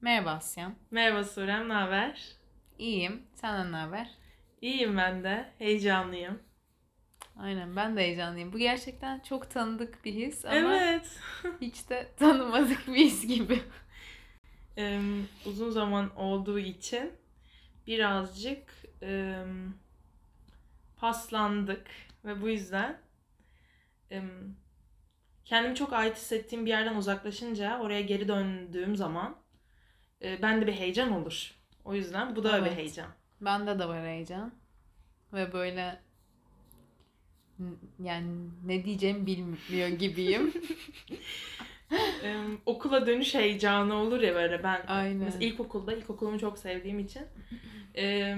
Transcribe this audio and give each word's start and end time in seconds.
Merhaba 0.00 0.30
Asyan. 0.30 0.74
Merhaba 0.90 1.24
Surem, 1.24 1.68
ne 1.68 1.72
haber? 1.72 2.32
İyiyim. 2.78 3.22
Senden 3.34 3.72
ne 3.72 3.76
haber? 3.76 4.10
İyiyim 4.60 4.96
ben 4.96 5.24
de, 5.24 5.52
heyecanlıyım. 5.58 6.42
Aynen 7.38 7.76
ben 7.76 7.96
de 7.96 8.00
heyecanlıyım. 8.00 8.52
Bu 8.52 8.58
gerçekten 8.58 9.20
çok 9.20 9.50
tanıdık 9.50 10.04
bir 10.04 10.12
his 10.12 10.44
ama 10.44 10.76
Evet. 10.76 11.20
hiç 11.60 11.90
de 11.90 12.08
tanımadık 12.16 12.86
bir 12.88 12.94
his 12.94 13.26
gibi. 13.26 13.62
Ee, 14.78 15.00
uzun 15.46 15.70
zaman 15.70 16.16
olduğu 16.16 16.58
için 16.58 17.12
birazcık 17.86 18.72
e, 19.02 19.42
paslandık 20.96 21.86
ve 22.24 22.42
bu 22.42 22.48
yüzden 22.48 23.00
e, 24.10 24.22
kendimi 25.44 25.74
çok 25.74 25.92
ait 25.92 26.16
hissettiğim 26.16 26.64
bir 26.66 26.70
yerden 26.70 26.96
uzaklaşınca 26.96 27.78
oraya 27.80 28.00
geri 28.00 28.28
döndüğüm 28.28 28.96
zaman 28.96 29.36
e, 30.22 30.42
bende 30.42 30.66
bir 30.66 30.72
heyecan 30.72 31.12
olur. 31.12 31.54
O 31.84 31.94
yüzden 31.94 32.36
bu 32.36 32.44
da 32.44 32.52
bir 32.52 32.66
Evet. 32.66 32.76
heyecan. 32.78 33.08
Bende 33.40 33.78
de 33.78 33.88
var 33.88 34.06
heyecan. 34.06 34.52
Ve 35.32 35.52
böyle 35.52 36.00
yani 38.02 38.28
ne 38.66 38.84
diyeceğimi 38.84 39.26
bilmiyor 39.26 39.88
gibiyim. 39.88 40.52
Ee, 42.24 42.36
okula 42.66 43.06
dönüş 43.06 43.34
heyecanı 43.34 43.94
olur 43.94 44.20
ya 44.20 44.34
böyle 44.34 44.62
ben 44.62 44.84
Aynen. 44.86 45.16
mesela 45.16 45.44
ilkokulda 45.44 45.92
ilkokulumu 45.92 46.38
çok 46.38 46.58
sevdiğim 46.58 46.98
için 46.98 47.22
ee, 47.96 48.36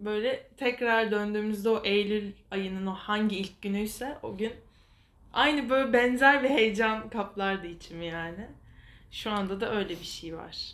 böyle 0.00 0.48
tekrar 0.56 1.10
döndüğümüzde 1.10 1.68
o 1.68 1.84
Eylül 1.84 2.32
ayının 2.50 2.86
o 2.86 2.94
hangi 2.94 3.36
ilk 3.36 3.62
günüyse 3.62 4.18
o 4.22 4.36
gün 4.36 4.52
aynı 5.32 5.70
böyle 5.70 5.92
benzer 5.92 6.42
bir 6.42 6.50
heyecan 6.50 7.08
kaplardı 7.10 7.66
içimi 7.66 8.06
yani. 8.06 8.46
Şu 9.10 9.30
anda 9.30 9.60
da 9.60 9.74
öyle 9.74 9.90
bir 9.90 10.04
şey 10.04 10.36
var. 10.36 10.72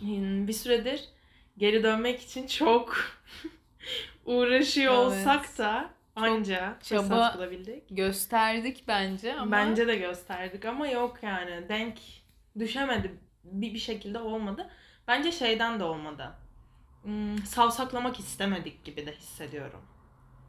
Hmm, 0.00 0.48
Bir 0.48 0.52
süredir 0.52 1.04
geri 1.58 1.82
dönmek 1.82 2.20
için 2.20 2.46
çok 2.46 2.96
uğraşıyor 4.26 4.94
Evet. 4.94 5.26
olsak 5.26 5.58
da 5.58 5.90
anca 6.16 6.76
çaba- 6.82 7.02
fırsat 7.02 7.36
bulabildik. 7.36 7.82
Gösterdik 7.90 8.84
bence 8.88 9.34
ama 9.34 9.52
Bence 9.52 9.86
de 9.88 9.96
gösterdik 9.96 10.64
ama 10.64 10.88
yok 10.88 11.18
yani 11.22 11.68
denk 11.68 11.98
düşemedi 12.58 13.18
bir, 13.44 13.74
bir 13.74 13.78
şekilde 13.78 14.18
olmadı. 14.18 14.70
Bence 15.08 15.32
şeyden 15.32 15.80
de 15.80 15.84
olmadı. 15.84 16.30
Hmm, 17.02 17.38
savsaklamak 17.38 18.20
istemedik 18.20 18.84
gibi 18.84 19.06
de 19.06 19.12
hissediyorum. 19.12 19.80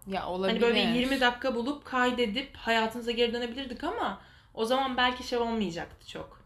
ya 0.08 0.28
olabilir. 0.28 0.54
Hani 0.62 0.62
böyle 0.62 0.80
20 0.80 1.22
dakika 1.22 1.56
bulup 1.56 1.86
kaydedip 1.86 2.56
hayatımıza 2.58 3.12
geri 3.12 3.34
dönebilirdik 3.34 3.84
ama 3.84 4.22
o 4.54 4.66
zaman 4.66 4.98
belki 4.98 5.28
şey 5.28 5.40
olmayacaktı 5.40 6.08
çok. 6.08 6.45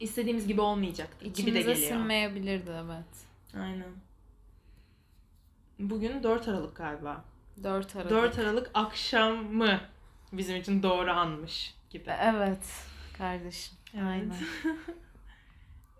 İstediğimiz 0.00 0.46
gibi 0.46 0.60
olmayacaktı 0.60 1.24
gibi 1.24 1.34
de 1.36 1.40
İçimize 1.40 1.60
geliyor. 1.60 1.76
sinmeyebilirdi 1.76 2.70
evet. 2.70 3.26
Aynen. 3.62 3.88
Bugün 5.78 6.22
4 6.22 6.48
Aralık 6.48 6.76
galiba. 6.76 7.24
4 7.62 7.96
Aralık. 7.96 8.10
4 8.10 8.38
Aralık 8.38 8.70
akşamı 8.74 9.80
bizim 10.32 10.56
için 10.56 10.82
doğru 10.82 11.10
anmış 11.10 11.74
gibi. 11.90 12.10
Evet 12.22 12.66
kardeşim. 13.18 13.78
Evet. 13.94 14.04
Aynen. 14.04 14.32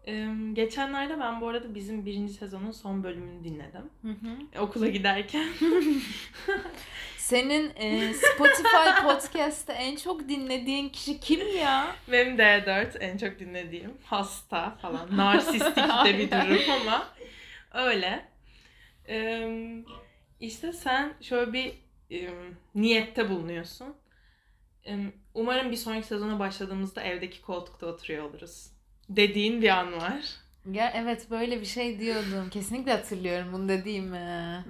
Ee, 0.08 0.28
geçenlerde 0.52 1.20
ben 1.20 1.40
bu 1.40 1.48
arada 1.48 1.74
bizim 1.74 2.06
birinci 2.06 2.32
sezonun 2.32 2.70
son 2.70 3.04
bölümünü 3.04 3.44
dinledim. 3.44 3.90
Hı 4.02 4.08
hı. 4.08 4.36
E, 4.52 4.60
Okula 4.60 4.88
giderken. 4.88 5.48
Senin 7.16 7.72
e, 7.76 8.14
Spotify 8.14 9.02
podcast'te 9.02 9.72
en 9.72 9.96
çok 9.96 10.28
dinlediğin 10.28 10.88
kişi 10.88 11.20
kim 11.20 11.56
ya? 11.58 11.96
Benim 12.12 12.36
D4 12.36 12.98
en 12.98 13.18
çok 13.18 13.38
dinlediğim. 13.38 13.92
Hasta 14.04 14.70
falan. 14.70 15.16
Narsistik 15.16 15.76
de 15.76 16.18
bir 16.18 16.30
durum 16.30 16.70
ama 16.82 17.06
öyle. 17.74 18.28
Ee, 19.08 19.84
işte 20.40 20.72
sen 20.72 21.14
şöyle 21.20 21.52
bir 21.52 21.72
e, 22.10 22.30
niyette 22.74 23.30
bulunuyorsun. 23.30 23.94
Ee, 24.86 24.96
umarım 25.34 25.70
bir 25.70 25.76
sonraki 25.76 26.06
sezona 26.06 26.38
başladığımızda 26.38 27.02
evdeki 27.02 27.42
koltukta 27.42 27.86
oturuyor 27.86 28.24
oluruz. 28.24 28.77
Dediğin 29.08 29.62
bir 29.62 29.68
an 29.68 29.92
var. 29.92 30.20
Ya 30.72 30.92
evet 30.94 31.30
böyle 31.30 31.60
bir 31.60 31.66
şey 31.66 32.00
diyordum. 32.00 32.50
Kesinlikle 32.50 32.92
hatırlıyorum 32.92 33.52
bunu 33.52 33.68
dediğimi. 33.68 34.64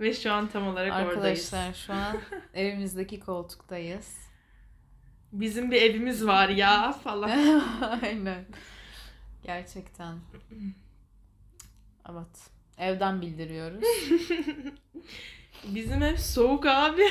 Ve 0.00 0.14
şu 0.14 0.32
an 0.32 0.48
tam 0.48 0.68
olarak 0.68 0.92
oradayız. 0.92 1.54
Arkadaşlar 1.54 1.74
şu 1.74 1.92
an 1.92 2.16
evimizdeki 2.54 3.20
koltuktayız. 3.20 4.18
Bizim 5.32 5.70
bir 5.70 5.82
evimiz 5.82 6.26
var 6.26 6.48
ya 6.48 6.92
falan. 6.92 7.30
Aynen. 8.02 8.46
Gerçekten. 9.42 10.18
Evet. 12.10 12.50
Evden 12.78 13.20
bildiriyoruz. 13.20 13.84
Bizim 15.64 16.02
ev 16.02 16.16
soğuk 16.16 16.66
abi. 16.66 17.04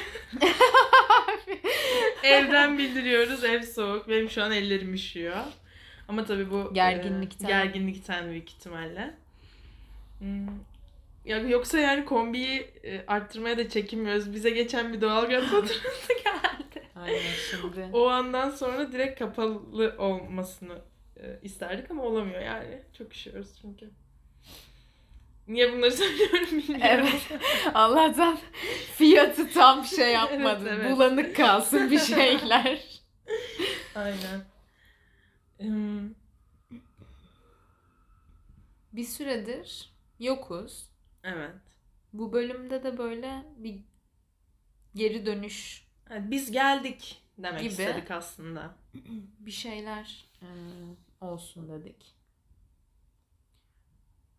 Evden 2.24 2.78
bildiriyoruz 2.78 3.44
ev 3.44 3.62
soğuk. 3.62 4.10
Benim 4.10 4.30
şu 4.30 4.44
an 4.44 4.52
ellerim 4.52 4.94
üşüyor. 4.94 5.44
Ama 6.08 6.26
tabii 6.26 6.52
bu 6.52 6.70
e, 6.72 6.74
Gerginlikten. 6.74 7.48
gerginlikten 7.48 8.30
büyük 8.30 8.50
ihtimalle. 8.50 9.14
Hmm. 10.20 10.48
Ya 11.26 11.38
yoksa 11.38 11.80
yani 11.80 12.06
kombiyi 12.06 12.60
e, 12.84 13.06
arttırmaya 13.08 13.58
da 13.58 13.70
çekinmiyoruz. 13.70 14.34
Bize 14.34 14.50
geçen 14.50 14.94
bir 14.94 15.02
doğalgaz 15.02 15.44
faturası 15.52 16.14
geldi. 16.24 16.88
Aynen 16.96 17.34
şimdi. 17.52 17.90
O 17.94 18.08
andan 18.10 18.50
sonra 18.50 18.92
direkt 18.92 19.20
kapalı 19.20 19.96
olmasını 19.98 20.78
e, 21.18 21.40
isterdik 21.42 21.92
ama 21.92 22.04
olamıyor 22.04 22.42
yani. 22.42 22.82
Çok 22.98 23.14
üşüyoruz 23.14 23.50
çünkü. 23.62 23.90
Niye 25.48 25.74
bunları 25.74 25.92
söylüyorum 25.98 26.48
bilmiyorum. 26.52 26.82
Evet. 26.84 27.28
Allah'tan 27.74 28.38
fiyatı 28.98 29.54
tam 29.54 29.86
şey 29.86 30.14
yapmadı. 30.14 30.64
Evet, 30.70 30.80
evet. 30.82 30.92
Bulanık 30.92 31.36
kalsın 31.36 31.92
bir 31.92 32.00
şeyler. 32.00 32.84
Aynen. 33.96 34.53
Bir 38.94 39.04
süredir 39.04 39.92
yokuz. 40.20 40.90
evet. 41.24 41.56
Bu 42.14 42.34
bölümde 42.34 42.84
de 42.84 42.98
böyle 42.98 43.44
bir 43.58 43.80
geri 44.96 45.26
dönüş 45.26 45.88
Yani 46.10 46.32
biz 46.32 46.52
geldik 46.52 47.22
demek 47.38 47.60
Gibi. 47.60 47.70
istedik 47.70 48.12
aslında. 48.12 48.76
bir 49.40 49.52
şeyler 49.52 50.30
olsun 51.22 51.70
dedik. 51.70 52.16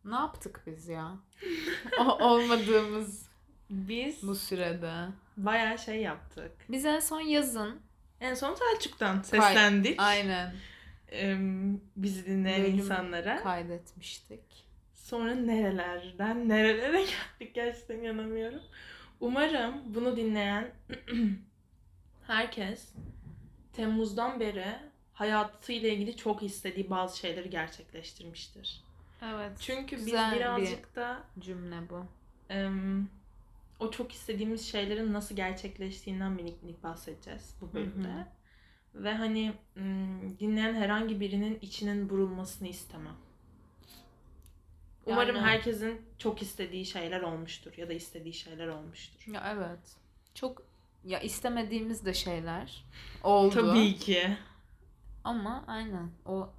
Ne 0.05 0.15
yaptık 0.15 0.63
biz 0.67 0.89
ya? 0.89 1.19
O- 2.01 2.25
Olmadığımız 2.25 3.29
Biz 3.71 4.23
bu 4.23 4.35
sürede. 4.35 5.09
bayağı 5.37 5.79
şey 5.79 6.01
yaptık. 6.03 6.53
Biz 6.69 6.85
en 6.85 7.01
son 7.01 7.21
yazın. 7.21 7.81
En 8.21 8.35
son 8.35 8.55
Selçuk'tan 8.55 9.23
seslendik. 9.23 10.01
Aynen. 10.01 10.55
Bizi 11.97 12.27
dinleyen 12.27 12.63
Bölüm 12.63 12.75
insanlara. 12.75 13.43
Kaydetmiştik. 13.43 14.65
Sonra 14.95 15.35
nerelerden 15.35 16.49
nerelere 16.49 17.05
geldik 17.41 17.55
gerçekten 17.55 17.99
inanamıyorum. 17.99 18.61
Umarım 19.21 19.75
bunu 19.95 20.17
dinleyen 20.17 20.71
herkes 22.27 22.93
Temmuz'dan 23.73 24.41
beri 24.41 24.67
hayatıyla 25.15 25.89
ilgili 25.89 26.17
çok 26.17 26.43
istediği 26.43 26.91
bazı 26.91 27.19
şeyleri 27.19 27.51
gerçekleştirmiştir. 27.51 28.83
Evet. 29.23 29.53
Çünkü 29.61 29.97
biz 29.97 30.05
Güzel 30.05 30.33
bir 30.33 30.37
birazcık 30.37 30.97
da 30.97 31.23
cümle 31.39 31.77
bu. 31.91 32.05
em, 32.51 33.09
o 33.81 33.91
çok 33.91 34.13
istediğimiz 34.13 34.67
şeylerin 34.67 35.13
nasıl 35.13 35.37
gerçekleştiğinden 35.37 36.33
minik 36.33 36.63
minik 36.63 36.83
bahsedeceğiz 36.83 37.55
bu 37.61 37.73
bölümde. 37.73 38.09
Hı 38.09 38.27
Ve 38.94 39.15
hani 39.15 39.53
dinleyen 40.41 40.75
herhangi 40.75 41.21
birinin 41.21 41.59
içinin 41.62 42.10
burulmasını 42.10 42.69
istemem. 42.69 43.15
Umarım 45.06 45.37
Yani- 45.37 45.46
herkesin 45.46 46.02
çok 46.19 46.43
istediği 46.43 46.87
şeyler 46.87 47.20
olmuştur 47.20 47.73
ya 47.76 47.88
da 47.88 47.93
istediği 47.93 48.35
şeyler 48.35 48.69
olmuştur. 48.69 49.32
Ya 49.32 49.52
evet. 49.56 49.96
Çok 50.35 50.62
ya 51.05 51.20
istemediğimiz 51.20 52.06
de 52.06 52.14
şeyler 52.14 52.85
oldu. 53.23 53.55
Tabii 53.55 53.96
ki. 53.96 54.37
Ama 55.25 55.64
aynen 55.67 56.11
o 56.26 56.50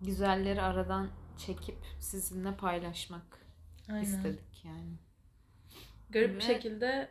güzelleri 0.00 0.62
aradan 0.62 1.08
çekip 1.38 1.78
sizinle 2.00 2.56
paylaşmak 2.56 3.46
Aynen. 3.88 4.02
istedik 4.02 4.64
yani. 4.64 4.92
Garip 6.10 6.30
Ve- 6.30 6.36
bir 6.36 6.40
şekilde 6.40 7.08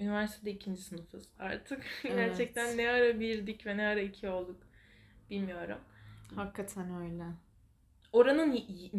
üniversitede 0.00 0.50
ikinci 0.50 0.82
sınıfız 0.82 1.28
artık. 1.38 1.84
Evet. 2.04 2.16
Gerçekten 2.16 2.76
ne 2.76 2.88
ara 2.90 3.20
birdik 3.20 3.66
ve 3.66 3.76
ne 3.76 3.86
ara 3.86 4.00
iki 4.00 4.28
olduk 4.28 4.62
bilmiyorum. 5.30 5.78
Hakikaten 6.34 7.02
öyle. 7.02 7.24
Oranın 8.12 8.52
y- 8.52 8.90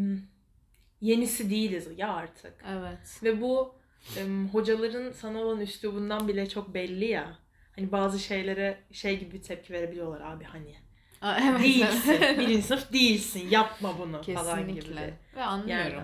yenisi 1.02 1.50
değiliz 1.50 1.88
ya 1.98 2.14
artık. 2.14 2.54
Evet. 2.68 3.20
Ve 3.24 3.42
bu 3.42 3.76
hocaların 4.52 5.12
sana 5.12 5.40
olan 5.40 5.60
üslubundan 5.60 6.28
bile 6.28 6.50
çok 6.50 6.74
belli 6.74 7.06
ya. 7.06 7.40
Hani 7.76 7.92
bazı 7.92 8.20
şeylere 8.20 8.78
şey 8.92 9.20
gibi 9.20 9.32
bir 9.32 9.42
tepki 9.42 9.74
verebiliyorlar 9.74 10.22
abi 10.22 10.44
hani. 10.44 10.76
Aa, 11.24 11.40
evet, 11.42 11.60
değilsin. 11.60 12.22
Birinci 12.40 12.62
sınıf 12.62 12.94
değilsin. 12.94 13.50
Yapma 13.50 14.00
bunu 14.00 14.22
falan 14.24 14.68
gibi. 14.68 14.76
Kesinlikle. 14.76 15.20
Ve 15.36 15.44
anlıyorum. 15.44 16.04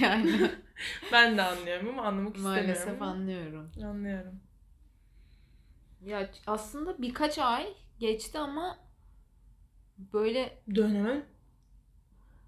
Yani 0.00 0.50
Ben 1.12 1.36
de 1.36 1.42
anlıyorum 1.42 1.88
ama 1.88 2.02
anlamak 2.02 2.36
istemiyorum. 2.36 2.66
maalesef 2.66 3.02
anlıyorum. 3.02 3.70
Anlıyorum. 3.84 4.40
Ya 6.04 6.30
aslında 6.46 7.02
birkaç 7.02 7.38
ay 7.38 7.66
geçti 7.98 8.38
ama 8.38 8.78
böyle 10.12 10.58
Dönemin 10.74 11.24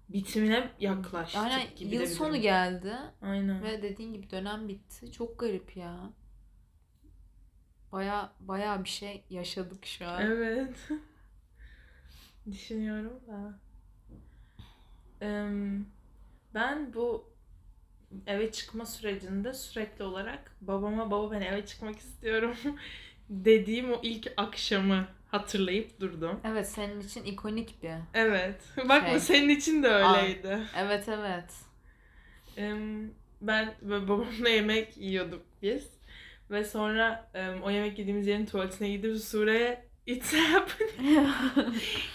bitimine 0.09 0.69
yaklaştık 0.79 1.35
yani 1.35 1.67
gibi 1.75 1.95
yıl 1.95 2.05
sonu 2.05 2.37
geldi 2.37 2.95
Aynen. 3.21 3.63
ve 3.63 3.81
dediğin 3.81 4.13
gibi 4.13 4.29
dönem 4.29 4.67
bitti. 4.67 5.11
Çok 5.11 5.39
garip 5.39 5.77
ya. 5.77 6.09
Baya 7.91 8.31
baya 8.39 8.83
bir 8.83 8.89
şey 8.89 9.23
yaşadık 9.29 9.85
şu 9.85 10.07
an. 10.07 10.21
Evet. 10.21 10.89
Düşünüyorum 12.51 13.19
da. 13.27 13.59
Ben 16.53 16.93
bu 16.93 17.29
eve 18.27 18.51
çıkma 18.51 18.85
sürecinde 18.85 19.53
sürekli 19.53 20.03
olarak 20.03 20.51
babama 20.61 21.11
baba 21.11 21.31
ben 21.31 21.41
eve 21.41 21.65
çıkmak 21.65 21.99
istiyorum 21.99 22.55
dediğim 23.29 23.93
o 23.93 23.99
ilk 24.03 24.33
akşamı 24.37 25.07
hatırlayıp 25.31 25.99
durdum. 25.99 26.39
Evet 26.43 26.69
senin 26.69 27.01
için 27.01 27.23
ikonik 27.23 27.83
bir. 27.83 27.91
Evet. 28.13 28.61
Bakma 28.77 29.09
Şey. 29.09 29.19
senin 29.19 29.49
için 29.49 29.83
de 29.83 29.87
öyleydi. 29.87 30.59
Evet 30.77 31.09
evet. 31.09 31.53
Em, 32.57 33.11
Ben 33.41 33.73
böyle 33.81 34.07
babamla 34.07 34.49
yemek 34.49 34.97
yiyorduk 34.97 35.41
biz. 35.61 35.89
Ve 36.51 36.63
sonra 36.63 37.31
o 37.63 37.71
yemek 37.71 37.99
yediğimiz 37.99 38.27
yerin 38.27 38.45
tuvaletine 38.45 38.89
gidip 38.89 39.17
Sure'ye 39.17 39.86
It's 40.07 40.33
happening 40.33 41.27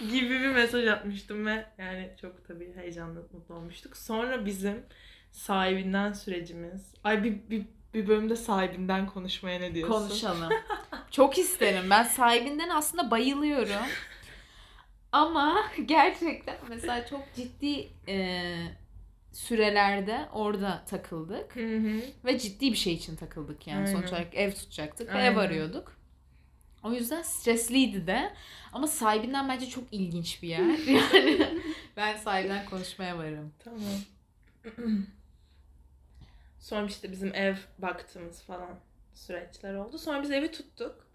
gibi 0.12 0.30
bir 0.30 0.48
mesaj 0.48 0.86
atmıştım 0.86 1.46
ve 1.46 1.66
yani 1.78 2.10
çok 2.20 2.48
tabii 2.48 2.72
heyecanlı, 2.76 3.26
mutlu 3.32 3.54
olmuştuk. 3.54 3.96
Sonra 3.96 4.46
bizim 4.46 4.82
sahibinden 5.30 6.12
sürecimiz. 6.12 6.94
Ay 7.04 7.24
bir, 7.24 7.50
bir, 7.50 7.66
bir 7.94 8.08
bölümde 8.08 8.36
sahibinden 8.36 9.06
konuşmaya 9.06 9.58
ne 9.58 9.74
diyorsun? 9.74 9.94
Konuşalım. 9.94 10.52
Çok 11.10 11.38
isterim. 11.38 11.90
Ben 11.90 12.02
sahibinden 12.02 12.68
aslında 12.68 13.10
bayılıyorum. 13.10 13.86
Ama 15.12 15.64
gerçekten 15.86 16.56
mesela 16.68 17.06
çok 17.06 17.34
ciddi 17.36 17.88
e, 18.08 18.42
sürelerde 19.32 20.28
orada 20.32 20.84
takıldık. 20.84 21.56
Hı 21.56 21.76
hı. 21.76 22.00
Ve 22.24 22.38
ciddi 22.38 22.72
bir 22.72 22.76
şey 22.76 22.92
için 22.92 23.16
takıldık 23.16 23.66
yani. 23.66 23.78
Aynen. 23.78 23.92
Sonuç 23.92 24.12
olarak 24.12 24.34
ev 24.34 24.52
tutacaktık 24.52 25.08
ve 25.08 25.18
Aynen. 25.18 25.32
ev 25.32 25.36
arıyorduk. 25.36 26.01
O 26.82 26.92
yüzden 26.92 27.22
stresliydi 27.22 28.06
de. 28.06 28.32
Ama 28.72 28.86
sahibinden 28.86 29.48
bence 29.48 29.66
çok 29.66 29.84
ilginç 29.92 30.42
bir 30.42 30.48
yer. 30.48 30.60
Yani 30.86 31.60
ben 31.96 32.16
sahibinden 32.16 32.64
konuşmaya 32.66 33.18
varım. 33.18 33.52
Tamam. 33.64 33.80
Sonra 36.58 36.86
işte 36.86 37.12
bizim 37.12 37.34
ev 37.34 37.54
baktığımız 37.78 38.42
falan 38.42 38.78
süreçler 39.14 39.74
oldu. 39.74 39.98
Sonra 39.98 40.22
biz 40.22 40.30
evi 40.30 40.50
tuttuk. 40.50 41.06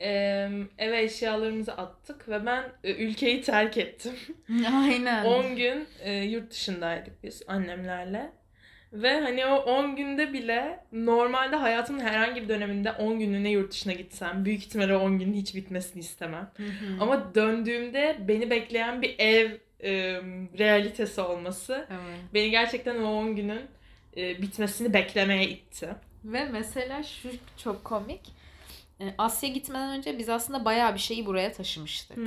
Ee, 0.00 0.50
eve 0.78 1.02
eşyalarımızı 1.02 1.72
attık 1.72 2.28
ve 2.28 2.46
ben 2.46 2.72
e, 2.84 2.94
ülkeyi 2.94 3.42
terk 3.42 3.78
ettim. 3.78 4.14
Aynen. 4.72 5.24
10 5.24 5.56
gün 5.56 5.88
e, 6.00 6.12
yurt 6.12 6.50
dışındaydık 6.50 7.22
biz 7.22 7.42
annemlerle. 7.46 8.32
Ve 8.92 9.20
hani 9.20 9.46
o 9.46 9.56
10 9.56 9.96
günde 9.96 10.32
bile 10.32 10.84
normalde 10.92 11.56
hayatımın 11.56 12.00
herhangi 12.00 12.42
bir 12.42 12.48
döneminde 12.48 12.92
10 12.92 13.18
günlüğüne 13.18 13.50
yurt 13.50 13.72
dışına 13.72 13.92
gitsem 13.92 14.44
büyük 14.44 14.62
ihtimalle 14.62 14.96
10 14.96 15.18
günün 15.18 15.34
hiç 15.34 15.54
bitmesini 15.54 16.00
istemem. 16.00 16.50
Hı 16.56 16.62
hı. 16.62 17.00
Ama 17.00 17.34
döndüğümde 17.34 18.16
beni 18.28 18.50
bekleyen 18.50 19.02
bir 19.02 19.18
ev 19.18 19.50
e, 19.84 19.92
realitesi 20.58 21.20
olması 21.20 21.86
Evet. 21.90 22.18
beni 22.34 22.50
gerçekten 22.50 23.02
o 23.02 23.06
10 23.06 23.36
günün 23.36 23.60
e, 24.16 24.42
bitmesini 24.42 24.94
beklemeye 24.94 25.48
itti. 25.48 25.88
Ve 26.24 26.44
mesela 26.44 27.02
şu 27.02 27.28
çok 27.56 27.84
komik. 27.84 28.20
Ee, 29.00 29.14
Asya 29.18 29.48
gitmeden 29.48 29.98
önce 29.98 30.18
biz 30.18 30.28
aslında 30.28 30.64
bayağı 30.64 30.94
bir 30.94 31.00
şeyi 31.00 31.26
buraya 31.26 31.52
taşımıştık. 31.52 32.18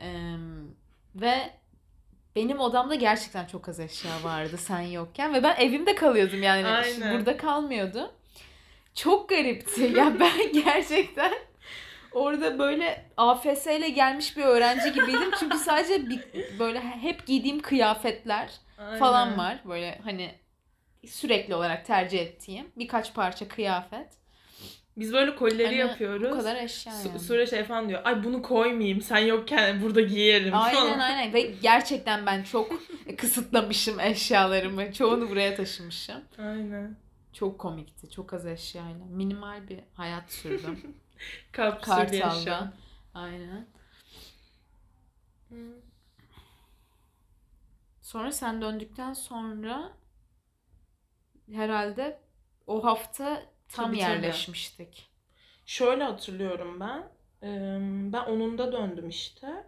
Ee, 0.00 0.34
ve 1.14 1.34
benim 2.36 2.60
odamda 2.60 2.94
gerçekten 2.94 3.46
çok 3.46 3.68
az 3.68 3.80
eşya 3.80 4.10
vardı 4.24 4.56
sen 4.56 4.80
yokken 4.80 5.34
ve 5.34 5.42
ben 5.42 5.56
evimde 5.56 5.94
kalıyordum 5.94 6.42
yani 6.42 6.66
Aynen. 6.66 7.14
burada 7.14 7.36
kalmıyordum. 7.36 8.08
Çok 8.94 9.28
garipti. 9.28 9.82
ya 9.82 10.12
ben 10.20 10.52
gerçekten 10.52 11.32
orada 12.12 12.58
böyle 12.58 13.04
AFS 13.16 13.66
ile 13.66 13.88
gelmiş 13.88 14.36
bir 14.36 14.42
öğrenci 14.44 14.92
gibiydim. 14.92 15.30
Çünkü 15.40 15.58
sadece 15.58 16.08
bir, 16.10 16.24
böyle 16.58 16.80
hep 16.80 17.26
giydiğim 17.26 17.60
kıyafetler 17.60 18.50
falan 18.98 19.26
Aynen. 19.26 19.38
var. 19.38 19.58
Böyle 19.64 19.98
hani 20.04 20.34
sürekli 21.06 21.54
olarak 21.54 21.86
tercih 21.86 22.20
ettiğim 22.20 22.72
birkaç 22.76 23.14
parça 23.14 23.48
kıyafet. 23.48 24.23
Biz 24.96 25.12
böyle 25.12 25.36
kolileri 25.36 25.66
Hani 25.66 25.76
yapıyoruz. 25.76 26.30
Bu 26.30 26.36
kadar 26.36 26.56
eşya 26.56 26.92
Su- 26.92 27.08
yani. 27.08 27.20
Sure 27.20 27.46
şey 27.46 27.64
falan 27.64 27.88
diyor. 27.88 28.00
Ay 28.04 28.24
bunu 28.24 28.42
koymayayım. 28.42 29.00
Sen 29.00 29.18
yokken 29.18 29.82
burada 29.82 30.00
giyerim. 30.00 30.54
Aynen 30.54 30.74
falan. 30.74 30.98
aynen 30.98 31.34
ve 31.34 31.40
gerçekten 31.40 32.26
ben 32.26 32.42
çok 32.42 32.72
kısıtlamışım 33.18 34.00
eşyalarımı. 34.00 34.92
Çoğunu 34.92 35.30
buraya 35.30 35.56
taşımışım. 35.56 36.20
Aynen. 36.38 36.96
Çok 37.32 37.58
komikti. 37.58 38.10
Çok 38.10 38.34
az 38.34 38.46
eşyayla. 38.46 39.06
Minimal 39.10 39.68
bir 39.68 39.80
hayat 39.94 40.32
sürdüm. 40.32 40.94
Kapsül 41.52 42.12
yaşam. 42.12 42.72
Aynen. 43.14 43.66
Hı. 45.48 45.56
Sonra 48.02 48.32
sen 48.32 48.62
döndükten 48.62 49.12
sonra 49.12 49.92
herhalde 51.52 52.20
o 52.66 52.84
hafta 52.84 53.42
tam 53.74 53.86
Tabii, 53.86 53.98
tabii. 53.98 54.10
yerleşmiştik. 54.10 55.10
Şöyle 55.66 56.04
hatırlıyorum 56.04 56.80
ben. 56.80 57.04
Ben 58.12 58.22
10'unda 58.22 58.72
döndüm 58.72 59.08
işte. 59.08 59.66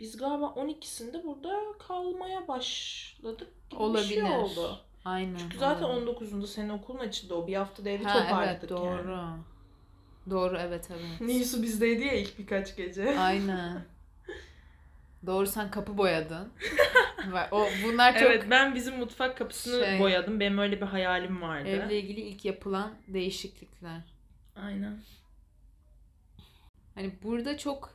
Biz 0.00 0.16
galiba 0.16 0.46
12'sinde 0.46 1.24
burada 1.24 1.60
kalmaya 1.88 2.48
başladık 2.48 3.48
gibi 3.70 3.80
bir 3.94 3.98
şey 3.98 4.22
Olabilir. 4.22 4.36
oldu. 4.42 4.78
Aynen. 5.04 5.36
Çünkü 5.38 5.58
zaten 5.58 5.84
olabilir. 5.84 6.06
19'unda 6.16 6.46
senin 6.46 6.68
okulun 6.68 6.98
açıldı. 6.98 7.34
O 7.34 7.46
bir 7.46 7.54
haftada 7.54 7.90
evi 7.90 8.04
Ha, 8.04 8.12
toparladık 8.12 8.58
evet 8.60 8.70
doğru. 8.70 9.10
yani. 9.12 9.42
Doğru 10.30 10.58
evet 10.58 10.88
evet. 10.90 11.20
Nisu 11.20 11.62
bizdeydi 11.62 12.02
ya 12.04 12.12
ilk 12.12 12.38
birkaç 12.38 12.76
gece. 12.76 13.18
Aynen. 13.18 13.82
Doğru 15.26 15.46
sen 15.46 15.70
kapı 15.70 15.98
boyadın. 15.98 16.52
O 17.50 17.68
bunlar 17.84 18.12
çok 18.18 18.22
Evet 18.22 18.46
ben 18.50 18.74
bizim 18.74 18.98
mutfak 18.98 19.38
kapısını 19.38 19.84
Şey- 19.84 20.00
boyadım. 20.00 20.40
Benim 20.40 20.58
öyle 20.58 20.80
bir 20.80 20.86
hayalim 20.86 21.42
vardı. 21.42 21.68
evle 21.68 22.00
ilgili 22.00 22.20
ilk 22.20 22.44
yapılan 22.44 22.94
değişiklikler. 23.08 24.00
Aynen. 24.56 24.98
Hani 26.94 27.12
burada 27.22 27.58
çok 27.58 27.94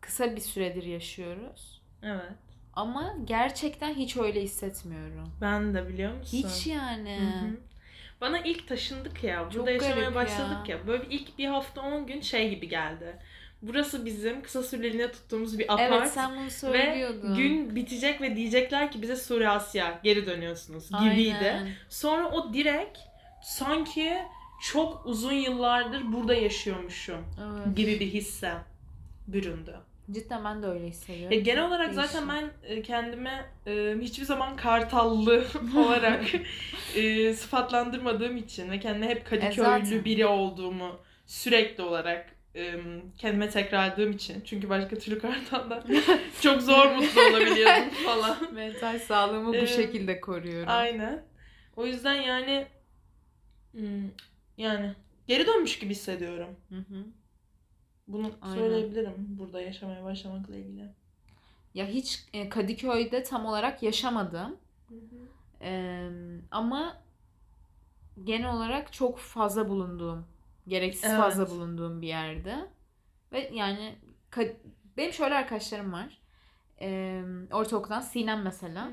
kısa 0.00 0.36
bir 0.36 0.40
süredir 0.40 0.82
yaşıyoruz. 0.82 1.82
Evet. 2.02 2.32
Ama 2.74 3.14
gerçekten 3.24 3.94
hiç 3.94 4.16
öyle 4.16 4.42
hissetmiyorum. 4.42 5.32
Ben 5.40 5.74
de 5.74 5.88
biliyor 5.88 6.14
musun? 6.14 6.38
Hiç 6.38 6.66
yani. 6.66 7.18
Hı 7.20 7.46
hı. 7.46 7.56
Bana 8.20 8.38
ilk 8.38 8.68
taşındık 8.68 9.24
ya. 9.24 9.44
Burada 9.44 9.52
Çok 9.52 9.68
yaşamaya 9.68 10.14
başladık 10.14 10.68
ya. 10.68 10.76
ya. 10.76 10.86
Böyle 10.86 11.04
ilk 11.10 11.38
bir 11.38 11.46
hafta 11.46 11.80
10 11.80 12.06
gün 12.06 12.20
şey 12.20 12.50
gibi 12.50 12.68
geldi. 12.68 13.18
Burası 13.62 14.06
bizim 14.06 14.42
kısa 14.42 14.62
süreliğine 14.62 15.12
tuttuğumuz 15.12 15.58
bir 15.58 15.72
apart. 15.74 15.92
Evet 15.92 16.10
sen 16.10 16.30
bunu 16.36 16.44
ve 16.46 16.50
söylüyordun. 16.50 17.34
gün 17.34 17.76
bitecek 17.76 18.20
ve 18.20 18.36
diyecekler 18.36 18.92
ki 18.92 19.02
bize 19.02 19.16
Suriye 19.16 19.48
Asya 19.48 20.00
geri 20.02 20.26
dönüyorsunuz 20.26 20.88
gibiydi. 21.00 21.34
Aynen. 21.38 21.68
Sonra 21.88 22.30
o 22.30 22.52
direkt 22.54 22.98
sanki 23.42 24.18
çok 24.62 25.02
uzun 25.06 25.32
yıllardır 25.32 26.12
burada 26.12 26.34
yaşıyormuşum 26.34 27.24
Evet. 27.42 27.76
gibi 27.76 28.00
bir 28.00 28.06
hisse 28.06 28.52
büründü. 29.26 29.76
Cidden 30.10 30.44
ben 30.44 30.62
de 30.62 30.66
öyle 30.66 30.86
hissediyorum. 30.86 31.32
Ya 31.32 31.40
genel 31.40 31.66
olarak 31.66 31.96
değişik. 31.96 32.10
zaten 32.12 32.28
ben 32.28 32.50
e, 32.70 32.82
kendime 32.82 33.44
e, 33.66 33.94
hiçbir 34.00 34.24
zaman 34.24 34.56
kartallı 34.56 35.44
olarak 35.76 36.24
e, 36.94 37.32
sıfatlandırmadığım 37.34 38.36
için 38.36 38.70
ve 38.70 38.80
kendime 38.80 39.08
hep 39.08 39.26
Kadıköylü 39.26 39.52
E, 39.60 39.64
zaten. 39.84 40.04
biri 40.04 40.26
olduğumu 40.26 40.96
sürekli 41.26 41.82
olarak 41.82 42.26
e, 42.30 42.37
kendime 43.18 43.50
tekrarladığım 43.50 44.12
için. 44.12 44.40
Çünkü 44.44 44.68
başka 44.68 44.98
türlü 44.98 45.18
kartaldan 45.18 45.84
çok 46.40 46.62
zor 46.62 46.86
mutlu 46.96 47.20
olabiliyordum 47.20 47.90
falan. 48.04 48.36
mental 48.54 48.98
sağlığımı 48.98 49.62
bu 49.62 49.66
şekilde 49.66 50.20
koruyorum. 50.20 50.68
Aynen. 50.68 51.24
O 51.76 51.86
yüzden 51.86 52.14
yani 52.14 52.66
hmm, 53.72 54.10
yani 54.56 54.94
geri 55.26 55.46
dönmüş 55.46 55.78
gibi 55.78 55.90
hissediyorum. 55.90 56.56
Hı 56.68 56.78
hı. 56.78 57.04
Bunu 58.08 58.30
Aynen. 58.42 58.54
söyleyebilirim 58.54 59.14
burada 59.28 59.60
yaşamaya 59.60 60.04
başlamakla 60.04 60.56
ilgili. 60.56 60.88
Ya 61.74 61.86
hiç 61.86 62.24
e, 62.32 62.48
Kadıköy'de 62.48 63.22
tam 63.22 63.46
olarak 63.46 63.82
yaşamadım. 63.82 64.56
Ee, 65.62 66.08
ama 66.50 66.96
genel 68.24 68.54
olarak 68.54 68.92
çok 68.92 69.18
fazla 69.18 69.68
bulunduğum, 69.68 70.26
gereksiz 70.68 71.10
Evet. 71.10 71.20
fazla 71.20 71.50
bulunduğum 71.50 72.02
bir 72.02 72.08
yerde. 72.08 72.68
Ve 73.32 73.50
yani 73.54 73.98
ka- 74.32 74.56
Benim 74.96 75.12
şöyle 75.12 75.34
arkadaşlarım 75.34 75.92
var. 75.92 76.18
Ee, 76.80 77.22
ortaokuldan 77.52 78.00
Sinem 78.00 78.42
mesela. 78.42 78.90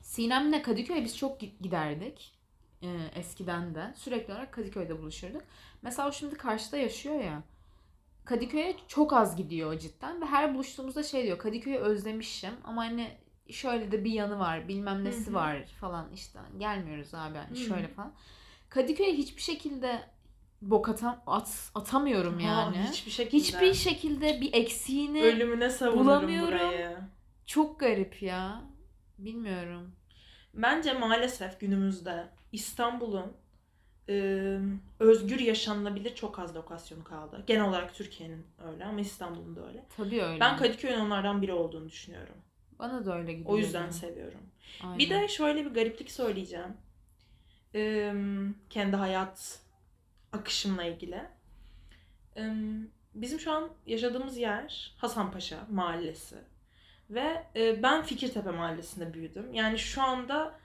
Sinem'le 0.00 0.62
Kadıköy'e 0.62 1.04
biz 1.04 1.16
çok 1.16 1.40
giderdik. 1.40 2.34
Ee, 2.82 3.10
eskiden 3.14 3.74
de. 3.74 3.92
Sürekli 3.96 4.32
olarak 4.32 4.52
Kadıköy'de 4.52 4.98
buluşurduk. 4.98 5.42
Mesela 5.82 6.08
o 6.08 6.12
şimdi 6.12 6.34
karşıda 6.34 6.76
yaşıyor 6.76 7.20
ya. 7.24 7.42
Kadıköy'e 8.24 8.76
çok 8.88 9.12
az 9.12 9.36
gidiyor 9.36 9.78
cidden 9.78 10.20
ve 10.20 10.26
her 10.26 10.54
buluştuğumuzda 10.54 11.02
şey 11.02 11.24
diyor 11.24 11.38
Kadıköy'ü 11.38 11.78
özlemişim 11.78 12.54
ama 12.64 12.82
hani 12.84 13.10
şöyle 13.50 13.92
de 13.92 14.04
bir 14.04 14.10
yanı 14.12 14.38
var 14.38 14.68
bilmem 14.68 15.04
nesi 15.04 15.26
Hı-hı. 15.26 15.34
var 15.34 15.66
falan 15.80 16.12
işte 16.14 16.38
gelmiyoruz 16.58 17.14
abi 17.14 17.38
hani 17.38 17.56
şöyle 17.56 17.88
falan. 17.88 18.12
Kadıköy'e 18.68 19.12
hiçbir 19.12 19.42
şekilde 19.42 20.00
bok 20.62 20.88
atam, 20.88 21.22
at, 21.26 21.70
atamıyorum 21.74 22.40
yani. 22.40 22.76
Ha, 22.76 22.90
hiçbir 22.90 23.10
şekilde. 23.10 23.36
Hiçbir 23.42 23.74
şekilde 23.74 24.40
bir 24.40 24.52
eksiğini 24.52 25.22
Ölümüne 25.22 25.70
bulamıyorum. 25.80 26.48
burayı. 26.48 26.98
Çok 27.46 27.80
garip 27.80 28.22
ya. 28.22 28.62
Bilmiyorum. 29.18 29.92
Bence 30.54 30.92
maalesef 30.92 31.60
günümüzde 31.60 32.28
İstanbul'un 32.52 33.32
e, 34.08 34.14
özgür 34.98 35.40
yaşanılabilir 35.40 36.14
çok 36.14 36.38
az 36.38 36.56
lokasyonu 36.56 37.04
kaldı. 37.04 37.44
Genel 37.46 37.68
olarak 37.68 37.94
Türkiye'nin 37.94 38.46
öyle 38.72 38.84
ama 38.84 39.00
İstanbul'un 39.00 39.56
da 39.56 39.66
öyle. 39.68 39.86
Tabii 39.96 40.22
öyle. 40.22 40.40
Ben 40.40 40.56
Kadıköy'ün 40.56 41.00
onlardan 41.00 41.42
biri 41.42 41.52
olduğunu 41.52 41.88
düşünüyorum. 41.88 42.34
Bana 42.78 43.06
da 43.06 43.18
öyle 43.18 43.32
gidiyor. 43.32 43.50
O 43.50 43.58
yüzden 43.58 43.90
seviyorum. 43.90 44.40
Aynen. 44.82 44.98
Bir 44.98 45.10
de 45.10 45.28
şöyle 45.28 45.64
bir 45.64 45.70
gariplik 45.70 46.10
söyleyeceğim. 46.10 46.76
Ee, 47.74 48.14
kendi 48.70 48.96
hayat 48.96 49.60
akışımla 50.32 50.84
ilgili. 50.84 51.22
Bizim 53.14 53.40
şu 53.40 53.52
an 53.52 53.70
yaşadığımız 53.86 54.36
yer 54.36 54.94
Hasanpaşa 54.98 55.66
mahallesi. 55.70 56.36
Ve 57.10 57.46
e, 57.56 57.82
ben 57.82 58.02
Fikirtepe 58.02 58.50
mahallesinde 58.50 59.14
büyüdüm. 59.14 59.54
Yani 59.54 59.78
şu 59.78 60.02
anda 60.02 60.58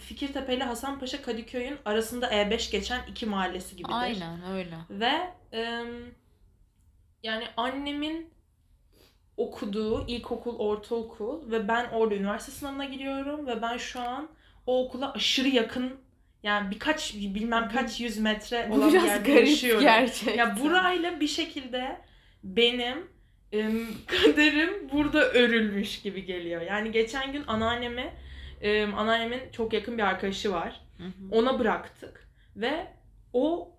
Fikirtepe 0.00 0.56
ile 0.56 0.64
Hasanpaşa 0.64 1.22
Kadıköy'ün 1.22 1.78
arasında 1.84 2.32
E5 2.32 2.72
geçen 2.72 3.06
iki 3.06 3.26
mahallesi 3.26 3.76
gibidir. 3.76 3.94
Aynen 3.94 4.42
öyle. 4.52 4.76
Ve 4.90 5.32
yani 7.22 7.44
annemin 7.56 8.30
okuduğu 9.36 10.06
ilkokul, 10.06 10.58
ortaokul 10.58 11.50
ve 11.50 11.68
ben 11.68 11.90
orada 11.90 12.14
üniversite 12.14 12.52
sınavına 12.52 12.84
giriyorum 12.84 13.46
ve 13.46 13.62
ben 13.62 13.76
şu 13.76 14.00
an 14.00 14.28
o 14.66 14.84
okula 14.84 15.12
aşırı 15.12 15.48
yakın 15.48 16.00
yani 16.42 16.70
birkaç 16.70 17.14
bilmem 17.14 17.68
kaç 17.74 18.00
yüz 18.00 18.18
metre 18.18 18.68
olan 18.70 18.92
bir 18.92 19.02
yerde 19.02 19.32
yaşıyorum. 19.32 19.82
Gerçekten. 19.82 20.34
Ya 20.34 20.56
burayla 20.62 21.20
bir 21.20 21.28
şekilde 21.28 21.96
benim 22.44 23.06
kaderim 24.06 24.88
burada 24.92 25.30
örülmüş 25.30 26.02
gibi 26.02 26.24
geliyor. 26.24 26.62
Yani 26.62 26.92
geçen 26.92 27.32
gün 27.32 27.44
anneanneme 27.46 28.14
e, 28.60 28.86
anneannemin 28.86 29.40
çok 29.52 29.72
yakın 29.72 29.98
bir 29.98 30.02
arkadaşı 30.02 30.52
var. 30.52 30.80
Hı 30.96 31.04
hı. 31.04 31.10
Ona 31.30 31.58
bıraktık 31.58 32.28
ve 32.56 32.86
o 33.32 33.72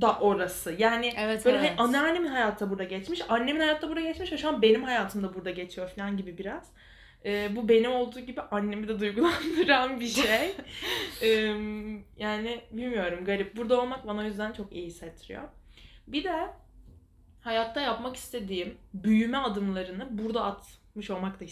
da 0.00 0.18
orası. 0.18 0.74
Yani 0.78 1.12
evet, 1.18 1.44
böyle 1.44 1.58
evet. 1.58 1.74
anneannemin 1.78 2.28
hayatta 2.28 2.70
burada 2.70 2.84
geçmiş, 2.84 3.20
annemin 3.28 3.60
hayatta 3.60 3.88
burada 3.88 4.00
geçmiş 4.00 4.32
ve 4.32 4.38
şu 4.38 4.48
an 4.48 4.62
benim 4.62 4.82
hayatımda 4.82 5.34
burada 5.34 5.50
geçiyor 5.50 5.88
falan 5.88 6.16
gibi 6.16 6.38
biraz. 6.38 6.72
Ee, 7.26 7.56
bu 7.56 7.68
benim 7.68 7.92
olduğu 7.92 8.20
gibi 8.20 8.40
annemi 8.40 8.88
de 8.88 9.00
duygulandıran 9.00 10.00
bir 10.00 10.08
şey. 10.08 10.54
ee, 11.22 11.28
yani 12.16 12.60
bilmiyorum 12.70 13.24
garip. 13.24 13.56
Burada 13.56 13.80
olmak 13.80 14.06
bana 14.06 14.20
o 14.20 14.24
yüzden 14.24 14.52
çok 14.52 14.72
iyi 14.72 14.86
hissettiriyor. 14.86 15.42
Bir 16.06 16.24
de 16.24 16.50
hayatta 17.40 17.80
yapmak 17.80 18.16
istediğim 18.16 18.78
büyüme 18.94 19.38
adımlarını 19.38 20.18
burada 20.18 20.44
atmış 20.44 21.10
olmak 21.10 21.40
da 21.40 21.44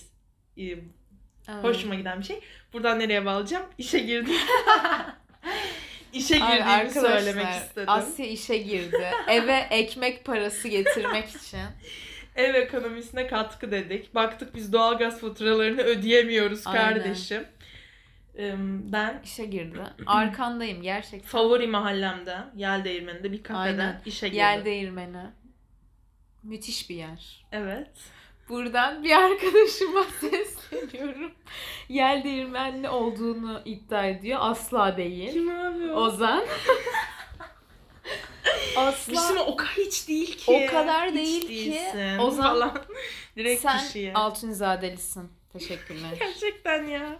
Evet. 1.49 1.65
Hoşuma 1.65 1.95
giden 1.95 2.19
bir 2.21 2.25
şey. 2.25 2.41
Buradan 2.73 2.99
nereye 2.99 3.25
bağlayacağım? 3.25 3.67
İşe 3.79 3.99
girdim. 3.99 4.35
İşe 6.13 6.39
girdiğimi 6.39 6.91
söylemek 6.91 7.49
istedim. 7.49 7.89
Asya 7.89 8.27
işe 8.27 8.59
girdi. 8.59 9.11
Eve 9.29 9.67
ekmek 9.71 10.25
parası 10.25 10.69
getirmek 10.69 11.29
için. 11.29 11.59
Ev 12.37 12.55
ekonomisine 12.55 13.27
katkı 13.27 13.71
dedik. 13.71 14.15
Baktık 14.15 14.55
biz 14.55 14.73
doğalgaz 14.73 15.21
faturalarını 15.21 15.83
ödeyemiyoruz 15.83 16.67
Aynen. 16.67 16.95
kardeşim. 16.95 17.45
Ben 18.93 19.21
işe 19.25 19.45
girdi. 19.45 19.79
Arkandayım 20.07 20.83
gerçekten. 20.83 21.29
Favori 21.29 21.67
mahallemde, 21.67 22.37
Yel 22.57 22.85
Değirmeni'nde 22.85 23.33
bir 23.33 23.43
kafede 23.43 23.83
Aynen. 23.83 24.01
işe 24.07 24.29
girdim. 24.29 24.39
Yel 24.41 24.65
Değirmeni. 24.65 25.23
Müthiş 26.43 26.91
bir 26.91 26.95
yer. 26.95 27.47
Evet. 27.53 27.91
Buradan 28.49 29.05
bir 29.05 29.11
arkadaşıma 29.11 30.05
sesleniyorum. 30.21 31.33
Yel 31.89 32.25
değirmenli 32.25 32.89
olduğunu 32.89 33.63
iddia 33.65 34.07
ediyor. 34.07 34.39
Asla 34.43 34.97
değil. 34.97 35.33
Kim 35.33 35.51
abi 35.51 35.93
o? 35.93 35.95
Ozan. 35.97 36.45
Asla. 38.77 39.13
Bizim 39.13 39.39
o 39.39 39.57
kadar 39.57 39.73
hiç 39.73 40.09
değil 40.09 40.37
ki. 40.37 40.45
O 40.47 40.71
kadar 40.71 41.11
hiç 41.11 41.17
değil 41.17 41.49
değilsin. 41.49 42.17
ki. 42.17 42.23
Ozan 42.23 42.55
falan. 42.55 42.73
Direkt 43.37 43.63
sen 43.63 43.79
kişiye. 43.79 44.15
Altunizadelisin. 44.15 45.31
Teşekkürler. 45.53 46.09
Gerçekten 46.19 46.85
ya. 46.87 47.19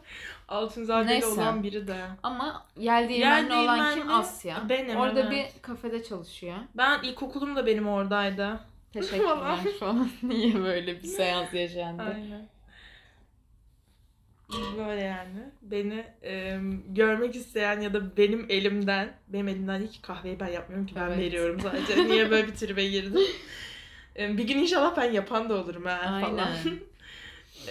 Altunzadeli 0.49 1.09
Neyse. 1.09 1.27
olan 1.27 1.63
biri 1.63 1.89
de. 1.89 1.97
Ama 2.23 2.67
yel 2.77 3.09
değirmenli 3.09 3.55
olan 3.55 3.95
kim? 3.95 4.13
Asya. 4.13 4.69
Benim. 4.69 4.97
Orada 4.97 5.21
evet. 5.21 5.31
bir 5.31 5.63
kafede 5.63 6.05
çalışıyor. 6.05 6.57
Ben 6.75 7.03
ilkokulum 7.03 7.57
da 7.57 7.67
benim 7.67 7.89
oradaydı. 7.89 8.61
Teşekkürler 8.93 9.59
falan. 9.81 10.11
Niye 10.23 10.55
böyle 10.55 11.03
bir 11.03 11.09
seans 11.09 11.55
yaşandı? 11.55 12.03
Aynen. 12.03 12.54
Böyle 14.79 15.01
yani. 15.01 15.51
Beni 15.63 16.05
e, 16.23 16.61
görmek 16.89 17.37
isteyen 17.37 17.81
ya 17.81 17.93
da 17.93 18.17
benim 18.17 18.47
elimden, 18.49 19.13
benim 19.29 19.49
elimden 19.49 19.83
hiç 19.83 20.03
kahveyi 20.03 20.41
ben 20.41 20.49
yapmıyorum 20.49 20.87
ki 20.87 20.95
ben 20.97 21.07
evet. 21.07 21.19
veriyorum 21.19 21.61
sadece. 21.61 22.09
Niye 22.09 22.31
böyle 22.31 22.47
bir 22.47 22.55
tribe 22.55 22.87
girdim? 22.89 23.23
E, 24.17 24.39
bir 24.39 24.49
gün 24.49 24.59
inşallah 24.59 24.97
ben 24.97 25.13
yapan 25.13 25.49
da 25.49 25.55
olurum 25.55 25.85
ha 25.85 25.91
Aynen. 25.91 26.21
falan. 26.37 26.49